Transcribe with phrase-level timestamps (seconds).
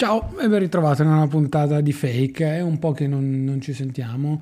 [0.00, 2.58] Ciao e ben ritrovato in una puntata di fake.
[2.58, 4.40] È un po' che non, non ci sentiamo,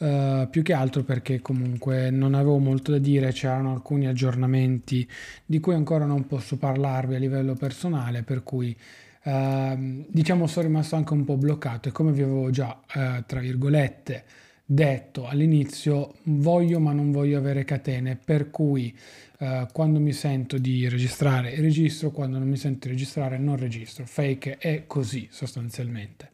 [0.00, 5.08] uh, più che altro perché comunque non avevo molto da dire, c'erano alcuni aggiornamenti
[5.46, 8.76] di cui ancora non posso parlarvi a livello personale, per cui
[9.22, 13.40] uh, diciamo sono rimasto anche un po' bloccato e come vi avevo già, uh, tra
[13.40, 14.24] virgolette,
[14.70, 18.94] detto all'inizio, voglio ma non voglio avere catene, per cui
[19.38, 24.04] uh, quando mi sento di registrare registro, quando non mi sento di registrare non registro.
[24.04, 26.30] Fake è così sostanzialmente.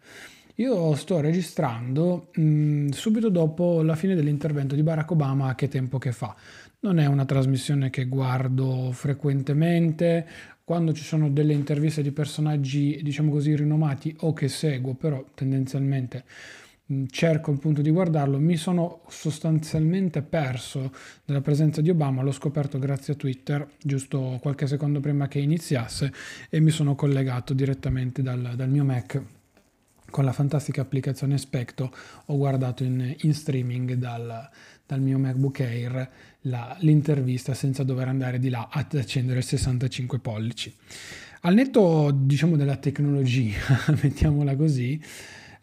[0.56, 5.69] Io sto registrando mh, mm, subito dopo la fine dell'intervento di Barack Obama a che
[5.69, 6.34] tempo che fa.
[6.80, 10.27] Non è una trasmissione che guardo frequentemente,
[10.64, 16.25] quando ci sono delle interviste di personaggi, diciamo così, rinomati o che seguo, però tendenzialmente
[17.11, 20.92] cerco il punto di guardarlo, mi sono sostanzialmente perso
[21.25, 26.12] della presenza di Obama, l'ho scoperto grazie a Twitter giusto qualche secondo prima che iniziasse
[26.51, 29.23] e mi sono collegato direttamente dal, dal mio Mac
[30.15, 31.92] con la fantastica applicazione Specto,
[32.27, 34.48] ho guardato in, in streaming dal,
[34.86, 36.08] dal, mio MacBook Air
[36.42, 40.73] la, l'intervista senza dover andare di là ad accendere il 65 pollici.
[41.41, 43.58] Al netto diciamo della tecnologia,
[44.01, 45.03] mettiamola così,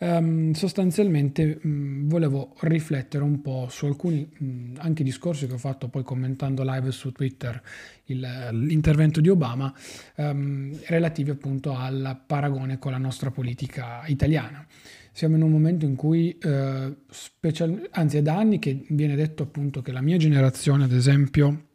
[0.03, 5.89] Um, sostanzialmente um, volevo riflettere un po' su alcuni um, anche discorsi che ho fatto
[5.89, 7.61] poi commentando live su Twitter
[8.05, 9.71] il, l'intervento di Obama
[10.15, 14.65] ehm, relativi appunto al paragone con la nostra politica italiana.
[15.11, 19.43] Siamo in un momento in cui, eh, special, anzi è da anni che viene detto
[19.43, 21.65] appunto che la mia generazione, ad esempio,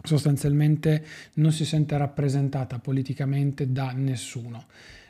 [0.00, 4.66] sostanzialmente non si sente rappresentata politicamente da nessuno.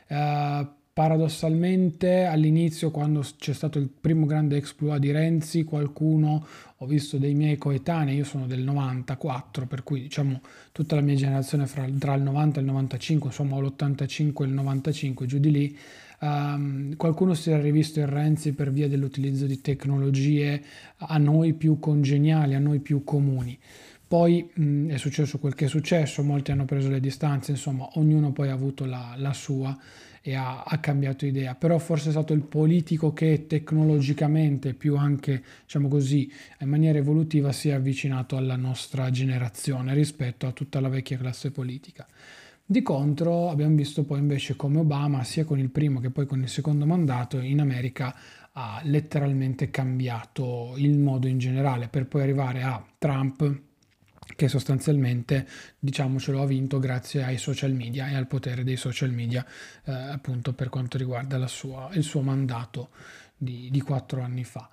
[0.07, 7.17] Uh, Paradossalmente all'inizio quando c'è stato il primo grande exploit di Renzi qualcuno, ho visto
[7.17, 10.39] dei miei coetanei, io sono del 94 per cui diciamo
[10.71, 14.53] tutta la mia generazione fra, tra il 90 e il 95, insomma l'85 e il
[14.53, 15.77] 95 giù di lì,
[16.21, 20.63] um, qualcuno si era rivisto in Renzi per via dell'utilizzo di tecnologie
[20.95, 23.59] a noi più congeniali, a noi più comuni.
[24.07, 28.31] Poi mh, è successo quel che è successo, molti hanno preso le distanze, insomma ognuno
[28.31, 29.75] poi ha avuto la, la sua
[30.21, 35.43] e ha, ha, cambiato idea, però forse è stato il politico che tecnologicamente più anche,
[35.63, 40.89] diciamo così, in maniera evolutiva si è avvicinato alla nostra generazione rispetto a tutta la
[40.89, 42.07] vecchia classe politica.
[42.65, 46.41] Di contro abbiamo visto poi invece come Obama, sia con il primo che poi con
[46.41, 48.15] il secondo mandato, in America
[48.53, 53.64] ha letteralmente cambiato il modo in generale per poi arrivare a Trump
[54.35, 55.47] che sostanzialmente,
[55.79, 59.45] diciamocelo, ha vinto grazie ai social media e al potere dei social media,
[59.85, 62.89] eh, appunto per quanto riguarda sua, il suo mandato
[63.37, 64.69] di, di quattro anni fa.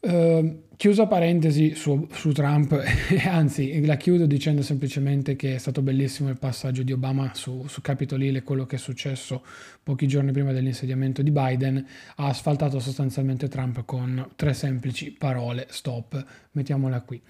[0.00, 2.80] Uh, chiusa parentesi su, su Trump,
[3.26, 7.80] anzi la chiudo dicendo semplicemente che è stato bellissimo il passaggio di Obama su, su
[7.80, 9.42] Capitol Hill e quello che è successo
[9.82, 11.84] pochi giorni prima dell'insediamento di Biden,
[12.16, 17.20] ha asfaltato sostanzialmente Trump con tre semplici parole, stop, mettiamola qui.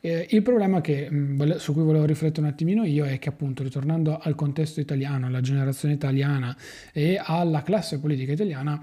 [0.00, 3.62] Eh, il problema che, mh, su cui volevo riflettere un attimino io è che appunto
[3.62, 6.56] ritornando al contesto italiano, alla generazione italiana
[6.92, 8.82] e alla classe politica italiana,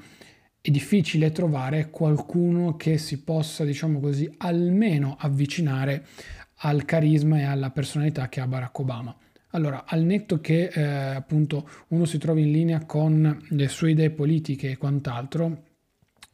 [0.65, 6.05] è difficile trovare qualcuno che si possa, diciamo così, almeno avvicinare
[6.59, 9.13] al carisma e alla personalità che ha Barack Obama.
[9.49, 14.11] Allora, al netto che eh, appunto uno si trovi in linea con le sue idee
[14.11, 15.63] politiche e quant'altro,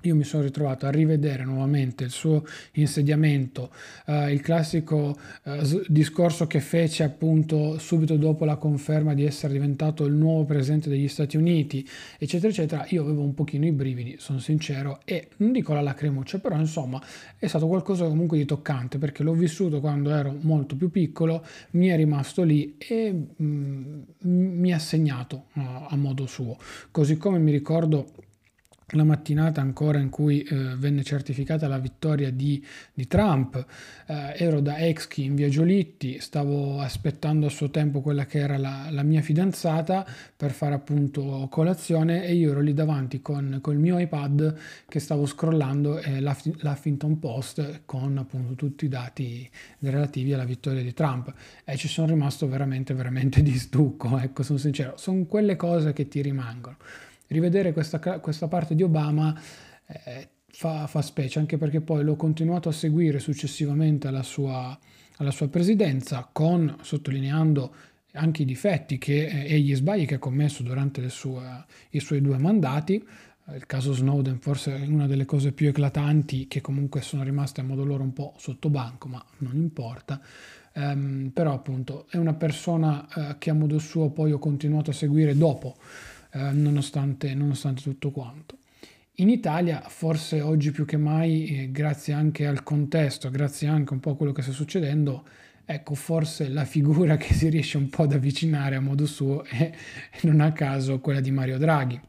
[0.01, 3.71] io mi sono ritrovato a rivedere nuovamente il suo insediamento,
[4.05, 10.05] eh, il classico eh, discorso che fece appunto subito dopo la conferma di essere diventato
[10.05, 11.85] il nuovo presidente degli Stati Uniti,
[12.17, 12.85] eccetera, eccetera.
[12.89, 17.01] Io avevo un pochino i brividi, sono sincero, e non dico la lacrimuccia, però insomma
[17.37, 21.87] è stato qualcosa comunque di toccante perché l'ho vissuto quando ero molto più piccolo, mi
[21.87, 26.57] è rimasto lì e mm, mi ha segnato uh, a modo suo.
[26.91, 28.27] Così come mi ricordo
[28.91, 32.63] la mattinata ancora in cui eh, venne certificata la vittoria di,
[32.93, 33.65] di Trump,
[34.07, 38.57] eh, ero da Exchi in via Giolitti, stavo aspettando a suo tempo quella che era
[38.57, 40.05] la, la mia fidanzata
[40.35, 44.57] per fare appunto colazione e io ero lì davanti con, il mio iPad
[44.87, 49.49] che stavo scrollando eh, l'Huffington Post con appunto tutti i dati
[49.79, 51.33] relativi alla vittoria di Trump.
[51.63, 56.07] E ci sono rimasto veramente veramente di stucco, ecco sono sincero, sono quelle cose che
[56.07, 56.77] ti rimangono
[57.29, 59.39] rivedere questa, questa parte di Obama
[59.87, 64.77] eh, fa, fa, specie, anche perché poi l'ho continuato a seguire successivamente alla sua,
[65.17, 67.73] alla sua presidenza, con, sottolineando
[68.13, 72.21] anche i difetti che, eh, e gli sbagli che ha commesso durante sue, i suoi
[72.21, 73.05] due mandati.
[73.51, 77.63] Il caso Snowden forse è una delle cose più eclatanti che comunque sono rimaste a
[77.63, 80.21] modo loro un po' sotto banco, ma non importa.
[80.71, 84.93] Um, però appunto è una persona uh, che a modo suo poi ho continuato a
[84.93, 85.75] seguire dopo
[86.31, 88.57] eh, nonostante, nonostante tutto quanto.
[89.15, 93.99] In Italia, forse oggi più che mai, eh, grazie anche al contesto, grazie anche un
[93.99, 95.25] po' a quello che sta succedendo,
[95.65, 99.71] ecco, forse la figura che si riesce un po' ad avvicinare a modo suo è,
[100.21, 101.99] non a caso, quella di Mario Draghi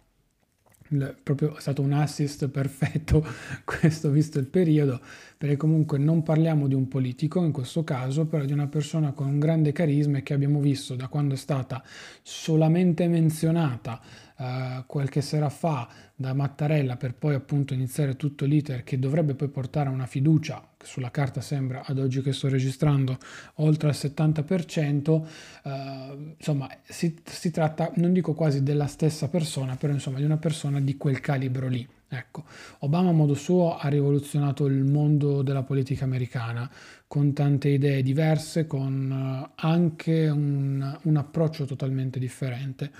[1.23, 3.25] proprio è stato un assist perfetto
[3.65, 5.01] questo visto il periodo
[5.39, 9.29] perché comunque non parliamo di un politico in questo caso però di una persona con
[9.29, 11.83] un grande carisma e che abbiamo visto da quando è stata
[12.23, 14.01] solamente menzionata
[14.41, 19.49] eh, qualche sera fa da Mattarella per poi appunto iniziare tutto l'iter che dovrebbe poi
[19.49, 23.19] portare a una fiducia che sulla carta sembra ad oggi che sto registrando
[23.57, 25.27] oltre al 70%,
[25.63, 30.39] eh, insomma si, si tratta, non dico quasi della stessa persona, però insomma di una
[30.39, 31.87] persona di quel calibro lì.
[32.13, 32.45] Ecco,
[32.79, 36.69] Obama a modo suo ha rivoluzionato il mondo della politica americana
[37.07, 42.91] con tante idee diverse, con eh, anche un, un approccio totalmente differente.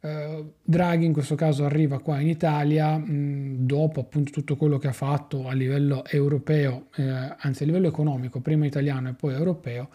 [0.00, 4.86] Uh, Draghi in questo caso arriva qua in Italia mh, dopo appunto tutto quello che
[4.86, 9.88] ha fatto a livello europeo, eh, anzi a livello economico, prima italiano e poi europeo,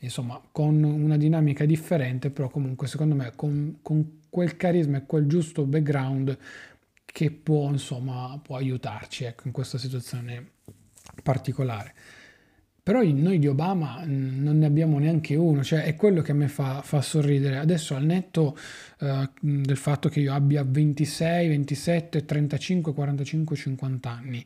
[0.00, 5.26] insomma con una dinamica differente, però comunque secondo me con, con quel carisma e quel
[5.26, 6.36] giusto background
[7.04, 10.44] che può insomma può aiutarci ecco, in questa situazione
[11.22, 11.94] particolare.
[12.84, 16.48] Però noi di Obama non ne abbiamo neanche uno, cioè è quello che a me
[16.48, 17.56] fa, fa sorridere.
[17.56, 18.54] Adesso al netto
[19.00, 24.44] uh, del fatto che io abbia 26, 27, 35, 45, 50 anni,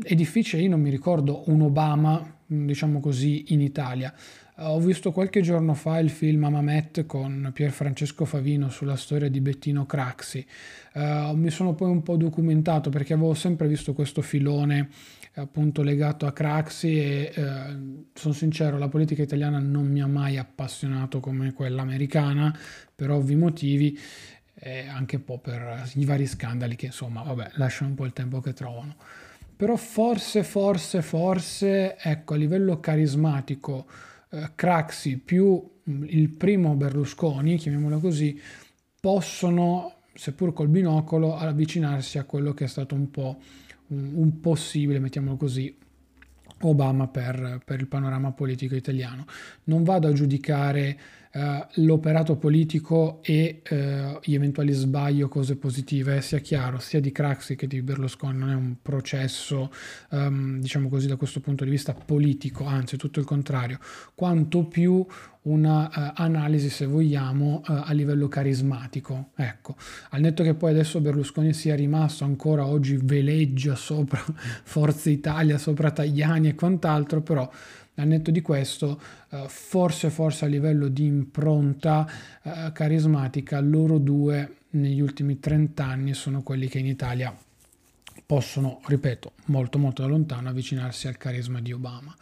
[0.00, 4.12] è difficile, io non mi ricordo un Obama, diciamo così, in Italia.
[4.56, 9.28] Uh, ho visto qualche giorno fa il film Amamet con Pier Francesco Favino sulla storia
[9.28, 10.46] di Bettino Craxi.
[10.94, 14.88] Uh, mi sono poi un po' documentato perché avevo sempre visto questo filone
[15.36, 17.42] appunto legato a Craxi e eh,
[18.12, 22.56] sono sincero, la politica italiana non mi ha mai appassionato come quella americana
[22.94, 23.98] per ovvi motivi
[24.54, 28.12] e anche un po' per i vari scandali che insomma, vabbè, lasciano un po' il
[28.12, 28.96] tempo che trovano.
[29.56, 33.86] Però forse, forse, forse, ecco, a livello carismatico,
[34.30, 38.40] eh, Craxi più il primo Berlusconi, chiamiamolo così,
[39.00, 43.38] possono, seppur col binocolo, avvicinarsi a quello che è stato un po'
[43.88, 45.76] un possibile, mettiamolo così,
[46.62, 49.26] Obama per, per, il panorama politico italiano.
[49.64, 50.98] Non vado a giudicare
[51.36, 57.10] eh, l'operato politico e eh, gli eventuali sbagli o cose positive, sia chiaro, sia di
[57.10, 59.72] Craxi che di Berlusconi non è un processo,
[60.10, 63.80] um, diciamo così, da questo punto di vista politico, anzi tutto il contrario,
[64.14, 65.04] quanto più
[65.42, 69.30] una uh, analisi, se vogliamo, uh, a livello carismatico.
[69.34, 69.74] Ecco,
[70.10, 74.22] al netto che poi adesso Berlusconi sia rimasto ancora oggi veleggia sopra
[74.62, 77.50] Forza Italia, sopra Tagliani e quant'altro, però
[77.96, 79.00] al netto di questo,
[79.30, 82.06] uh, forse, forse a livello di impronta
[82.72, 87.34] carismatica, loro due negli ultimi 30 anni sono quelli che in Italia
[88.26, 92.14] possono, ripeto, molto molto da lontano avvicinarsi al carisma di Obama.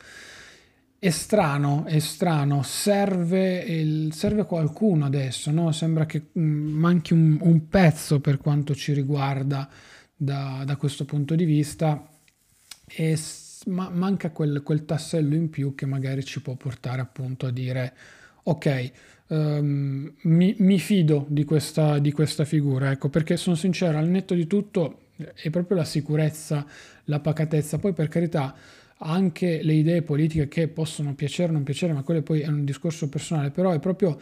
[0.98, 5.72] È strano, è strano, serve, il, serve qualcuno adesso, no?
[5.72, 9.68] sembra che mm, manchi un, un, pezzo per quanto ci riguarda
[10.14, 12.06] da, da questo punto di vista.
[12.86, 13.16] E
[13.66, 17.94] ma, manca quel, quel, tassello in più che magari ci può portare appunto a dire
[18.44, 18.90] ok,
[19.28, 24.34] um, mi, mi, fido di questa, di questa figura, ecco perché sono sincero, al netto
[24.34, 24.98] di tutto
[25.34, 26.66] è proprio la sicurezza,
[27.04, 28.54] la pacatezza, poi per carità
[29.04, 32.64] anche le idee politiche che possono piacere o non piacere, ma quello poi è un
[32.64, 34.18] discorso personale, però è proprio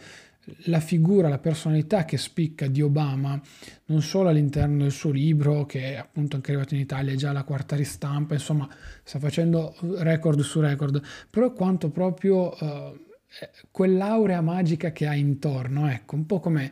[0.65, 3.39] la figura, la personalità che spicca di Obama,
[3.85, 7.31] non solo all'interno del suo libro, che è appunto anche arrivato in Italia, è già
[7.31, 8.67] la quarta ristampa, insomma,
[9.03, 12.99] sta facendo record su record, però quanto proprio uh,
[13.69, 16.71] quell'aurea magica che ha intorno, ecco, un po' come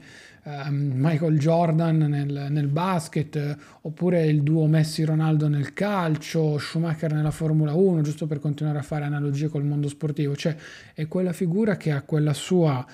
[0.50, 7.74] Ehm, Michael Jordan nel, nel basket, oppure il duo Messi-Ronaldo nel calcio, Schumacher nella Formula
[7.74, 10.36] 1, giusto per continuare a fare analogie col mondo sportivo.
[10.36, 10.56] Cioè
[10.94, 12.86] è quella figura che ha quella sua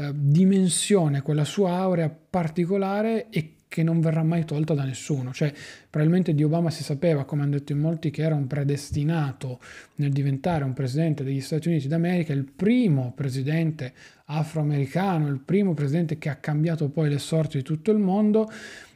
[0.00, 5.32] eh, dimensione, quella sua aurea particolare e che non verrà mai tolta da nessuno.
[5.32, 5.52] Cioè,
[5.88, 9.60] probabilmente di Obama si sapeva, come hanno detto in molti, che era un predestinato
[9.96, 13.92] nel diventare un presidente degli Stati Uniti d'America, il primo presidente
[14.24, 18.50] afroamericano, il primo presidente che ha cambiato poi le sorti di tutto il mondo.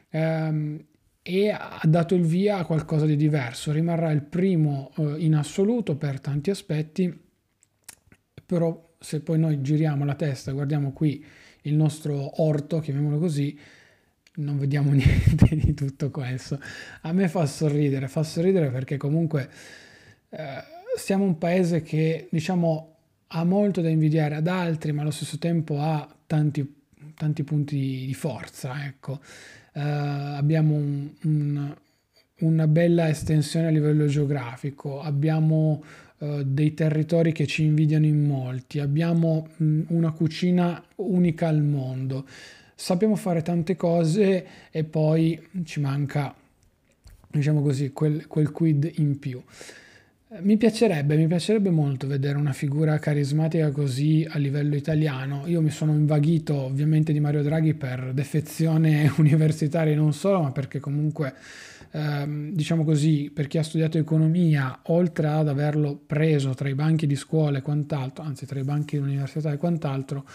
[0.09, 0.83] Ehm,
[1.27, 3.71] e ha dato il via a qualcosa di diverso.
[3.71, 7.17] Rimarrà il primo eh, in assoluto per tanti aspetti,
[8.45, 11.23] però se poi noi giriamo la testa, guardiamo qui
[11.61, 13.55] il nostro orto, chiamiamolo così,
[14.37, 16.59] non vediamo niente di tutto questo.
[17.01, 19.47] A me fa sorridere, fa sorridere perché comunque
[20.29, 20.63] eh,
[20.97, 22.93] siamo un paese che diciamo
[23.27, 26.83] ha molto da invidiare ad altri, ma allo stesso tempo ha tanti
[27.15, 29.19] tanti punti di forza, ecco.
[29.73, 29.79] Uh,
[30.35, 31.75] abbiamo un, un,
[32.39, 35.83] una bella estensione a livello geografico, abbiamo
[36.19, 42.25] uh, dei territori che ci invidiano in molti, abbiamo mh, una cucina unica al mondo,
[42.75, 46.35] sappiamo fare tante cose e poi ci manca,
[47.27, 49.41] diciamo così, quel, quel quid in più.
[50.39, 55.43] Mi piacerebbe, mi piacerebbe molto vedere una figura carismatica così a livello italiano.
[55.45, 60.79] Io mi sono invaghito ovviamente di Mario Draghi per defezione universitaria non solo, ma perché
[60.79, 61.35] comunque,
[61.95, 67.07] ehm, diciamo così, per chi ha studiato economia, oltre ad averlo preso tra i banchi
[67.07, 70.25] di scuola e quant'altro, anzi tra i banchi dell'università e quant'altro,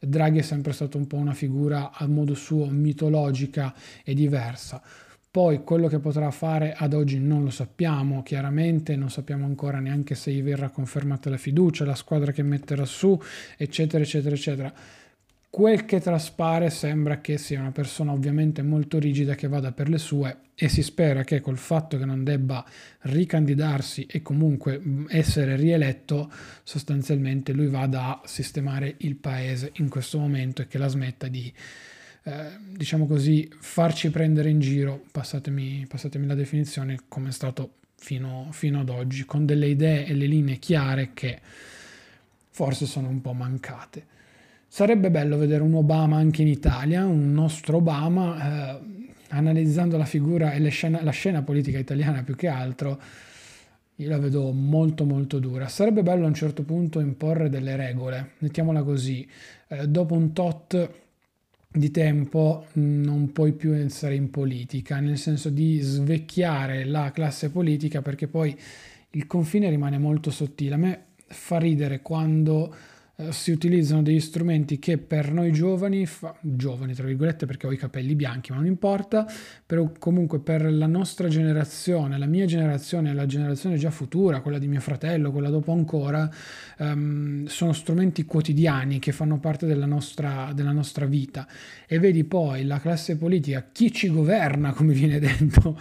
[0.00, 4.80] Draghi è sempre stato un po' una figura a modo suo mitologica e diversa.
[5.30, 10.16] Poi quello che potrà fare ad oggi non lo sappiamo, chiaramente non sappiamo ancora neanche
[10.16, 13.16] se gli verrà confermata la fiducia, la squadra che metterà su,
[13.56, 14.74] eccetera, eccetera, eccetera.
[15.50, 19.98] Quel che traspare sembra che sia una persona ovviamente molto rigida che vada per le
[19.98, 22.64] sue e si spera che col fatto che non debba
[23.00, 26.30] ricandidarsi e comunque essere rieletto,
[26.62, 31.52] sostanzialmente lui vada a sistemare il paese in questo momento e che la smetta di
[32.22, 38.48] eh, diciamo così, farci prendere in giro, passatemi, passatemi la definizione, come è stato fino,
[38.52, 41.40] fino ad oggi, con delle idee e le linee chiare che
[42.50, 44.18] forse sono un po' mancate.
[44.72, 48.80] Sarebbe bello vedere un Obama anche in Italia, un nostro Obama, eh,
[49.30, 53.00] analizzando la figura e scena, la scena politica italiana più che altro,
[53.96, 55.66] io la vedo molto molto dura.
[55.66, 59.28] Sarebbe bello a un certo punto imporre delle regole, mettiamola così,
[59.66, 60.90] eh, dopo un tot
[61.68, 68.02] di tempo non puoi più essere in politica, nel senso di svecchiare la classe politica
[68.02, 68.56] perché poi
[69.10, 70.74] il confine rimane molto sottile.
[70.74, 72.72] A me fa ridere quando
[73.20, 77.72] eh, si utilizzano degli strumenti che per noi giovani, fa, giovani tra virgolette perché ho
[77.72, 79.26] i capelli bianchi ma non importa,
[79.66, 84.68] però comunque per la nostra generazione, la mia generazione, la generazione già futura, quella di
[84.68, 86.30] mio fratello, quella dopo ancora,
[86.78, 91.46] um, sono strumenti quotidiani che fanno parte della nostra, della nostra vita.
[91.86, 95.78] E vedi poi la classe politica, chi ci governa come viene detto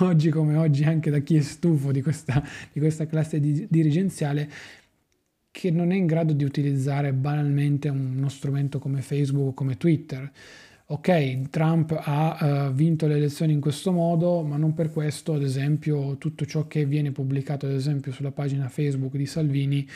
[0.00, 2.42] oggi come oggi anche da chi è stufo di questa,
[2.72, 4.50] di questa classe di, dirigenziale,
[5.52, 10.28] che non è in grado di utilizzare banalmente uno strumento come Facebook o come Twitter.
[10.86, 15.42] Ok, Trump ha uh, vinto le elezioni in questo modo, ma non per questo, ad
[15.42, 19.88] esempio, tutto ciò che viene pubblicato, ad esempio, sulla pagina Facebook di Salvini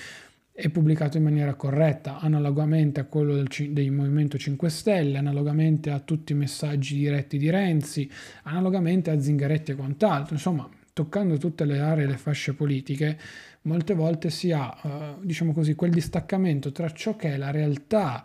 [0.52, 6.00] è pubblicato in maniera corretta, analogamente a quello del, del, Movimento 5 Stelle, analogamente a
[6.00, 8.10] tutti i messaggi diretti di Renzi,
[8.44, 10.34] analogamente a Zingaretti e quant'altro.
[10.34, 13.18] Insomma, toccando tutte le aree e le fasce politiche,
[13.62, 18.24] molte volte si ha, eh, diciamo così, quel distaccamento tra ciò che è la realtà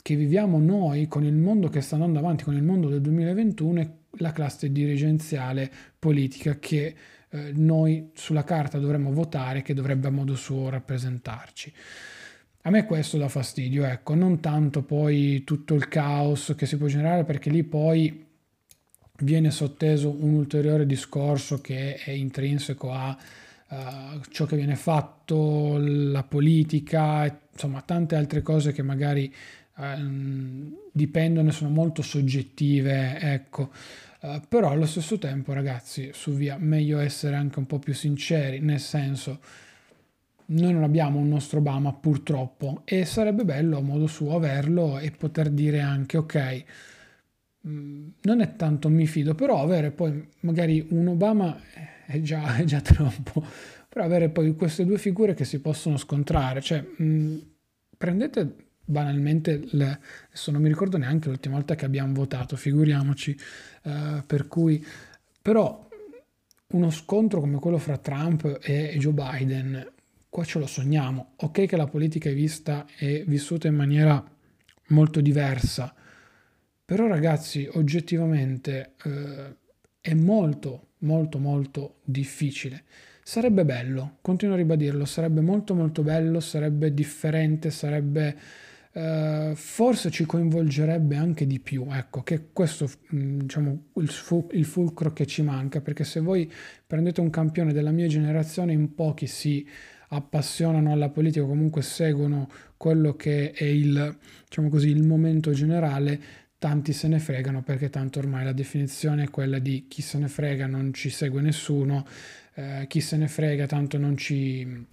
[0.00, 3.80] che viviamo noi con il mondo che sta andando avanti, con il mondo del 2021
[3.80, 6.94] e la classe dirigenziale politica che
[7.28, 11.72] eh, noi sulla carta dovremmo votare, che dovrebbe a modo suo rappresentarci.
[12.62, 16.86] A me questo dà fastidio, ecco, non tanto poi tutto il caos che si può
[16.86, 18.30] generare perché lì poi
[19.22, 23.16] viene sotteso un ulteriore discorso che è intrinseco a
[23.68, 29.32] uh, ciò che viene fatto, la politica, insomma tante altre cose che magari
[29.76, 33.70] uh, dipendono e sono molto soggettive, ecco.
[34.20, 38.60] Uh, però allo stesso tempo ragazzi su via meglio essere anche un po' più sinceri
[38.60, 39.40] nel senso
[40.44, 45.10] noi non abbiamo un nostro Obama purtroppo e sarebbe bello a modo suo averlo e
[45.10, 46.64] poter dire anche ok
[47.62, 51.60] non è tanto mi fido, però avere poi magari un Obama
[52.06, 53.44] è già, è già troppo,
[53.88, 57.38] però avere poi queste due figure che si possono scontrare, cioè mm,
[57.96, 63.36] prendete banalmente, le, adesso non mi ricordo neanche l'ultima volta che abbiamo votato, figuriamoci,
[63.84, 64.84] uh, per cui,
[65.40, 65.88] però
[66.68, 69.92] uno scontro come quello fra Trump e Joe Biden,
[70.28, 74.22] qua ce lo sogniamo, ok che la politica è vista e vissuta in maniera
[74.88, 75.94] molto diversa,
[76.84, 79.56] però ragazzi, oggettivamente eh,
[80.00, 82.84] è molto, molto, molto difficile.
[83.22, 88.36] Sarebbe bello, continuo a ribadirlo, sarebbe molto, molto bello, sarebbe differente, sarebbe...
[88.94, 94.66] Uh, forse ci coinvolgerebbe anche di più, ecco, che questo mm, diciamo il, fu- il,
[94.66, 96.52] fulcro che ci manca, perché se voi
[96.86, 99.66] prendete un campione della mia generazione, in pochi si
[100.08, 104.14] appassionano alla politica, comunque seguono quello che è il,
[104.46, 106.20] diciamo così, il momento generale,
[106.62, 110.28] tanti se ne fregano perché tanto ormai la definizione è quella di chi se ne
[110.28, 112.06] frega non ci segue nessuno,
[112.54, 114.86] eh, chi se ne frega tanto non ci,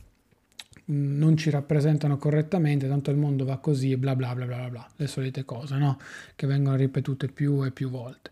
[0.86, 4.90] non ci rappresentano correttamente, tanto il mondo va così e bla bla bla bla bla,
[4.96, 6.00] le solite cose, no?
[6.36, 8.32] Che vengono ripetute più e più volte.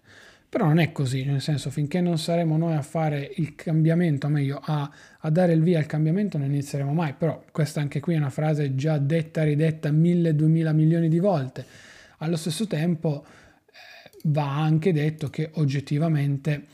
[0.50, 4.30] Però non è così, nel senso finché non saremo noi a fare il cambiamento, o
[4.32, 4.90] meglio a,
[5.20, 8.32] a, dare il via al cambiamento non inizieremo mai, però questa anche qui è una
[8.32, 11.86] frase già detta, ridetta mille, duemila milioni di volte.
[12.18, 16.66] Allo stesso tempo eh, va anche detto che oggettivamente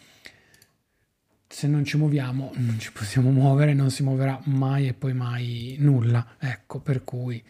[1.48, 5.76] se non ci muoviamo non ci possiamo muovere, non si muoverà mai e poi mai
[5.80, 6.36] nulla.
[6.40, 7.44] Ecco, per cui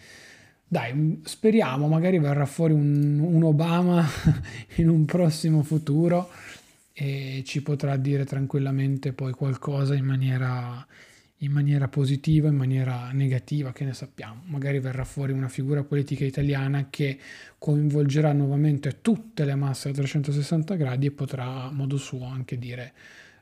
[0.68, 4.04] dai, speriamo, magari verrà fuori un, un Obama
[4.78, 6.30] in un prossimo futuro
[6.92, 10.86] e ci potrà dire tranquillamente poi qualcosa in maniera,
[11.44, 14.42] in maniera positiva, in maniera negativa, che ne sappiamo.
[14.46, 17.18] Magari verrà fuori una figura politica italiana che
[17.58, 22.94] coinvolgerà nuovamente tutte le masse a 360 gradi e potrà a modo suo anche dire,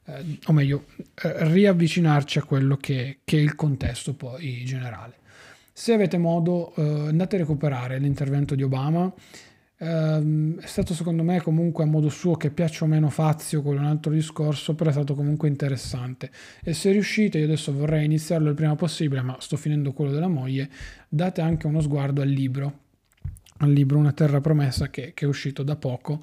[0.05, 0.85] eh, o meglio,
[1.21, 5.19] eh, riavvicinarci a quello che, che è il contesto poi generale.
[5.71, 9.11] Se avete modo, eh, andate a recuperare l'intervento di Obama.
[9.83, 13.77] Eh, è stato secondo me comunque a modo suo che piaccia o meno Fazio, con
[13.77, 16.29] un altro discorso, però è stato comunque interessante.
[16.63, 20.27] E se riuscite, io adesso vorrei iniziarlo il prima possibile, ma sto finendo quello della
[20.27, 20.69] moglie,
[21.09, 22.79] date anche uno sguardo al libro,
[23.57, 26.21] al libro Una terra promessa che, che è uscito da poco,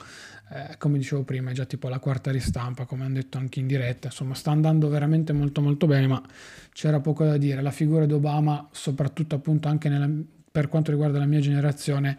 [0.52, 3.66] eh, come dicevo prima è già tipo la quarta ristampa, come hanno detto anche in
[3.66, 6.22] diretta, insomma sta andando veramente molto molto bene, ma
[6.72, 10.08] c'era poco da dire, la figura di Obama, soprattutto appunto anche nella,
[10.50, 12.16] per quanto riguarda la mia generazione,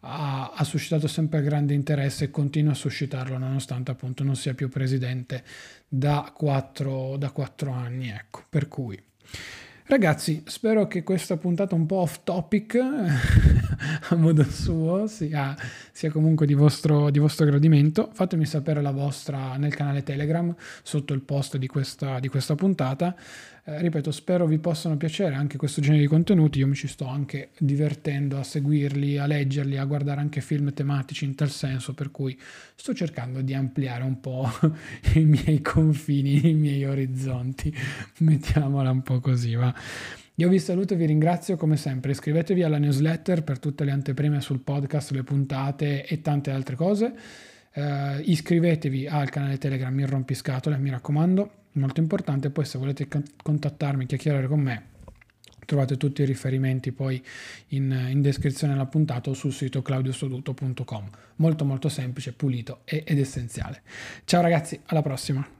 [0.00, 5.42] ha, suscitato sempre grande interesse e continua a suscitarlo nonostante appunto non sia più presidente
[5.88, 9.02] da quattro, da quattro anni, ecco, per cui...
[9.90, 12.74] Ragazzi, spero che questa puntata un po' off topic,
[14.10, 15.56] a modo suo, sia,
[15.92, 18.10] sia comunque di vostro, di vostro, gradimento.
[18.12, 23.16] Fatemi sapere la vostra nel canale Telegram sotto il post di questa, di questa puntata.
[23.68, 26.58] Eh, ripeto, spero vi possano piacere anche questo genere di contenuti.
[26.58, 31.26] Io mi ci sto anche divertendo a seguirli, a leggerli, a guardare anche film tematici
[31.26, 32.38] in tal senso, per cui
[32.74, 34.48] sto cercando di ampliare un po'
[35.16, 37.70] i miei confini, i miei orizzonti.
[38.20, 39.74] Mettiamola un po' così, va.
[40.36, 42.12] Io vi saluto e vi ringrazio come sempre.
[42.12, 47.12] Iscrivetevi alla newsletter per tutte le anteprime sul podcast, le puntate e tante altre cose.
[47.74, 52.50] Uh, iscrivetevi al canale Telegram Il Rompiscatole, mi raccomando molto importante.
[52.50, 53.08] Poi se volete
[53.42, 54.86] contattarmi, chiacchierare con me,
[55.64, 57.22] trovate tutti i riferimenti poi
[57.68, 61.10] in, in descrizione alla puntata o sul sito claudiosoduto.com.
[61.36, 63.82] Molto molto semplice, pulito ed essenziale.
[64.24, 65.57] Ciao ragazzi, alla prossima!